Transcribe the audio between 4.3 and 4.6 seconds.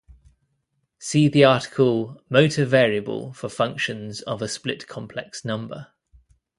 a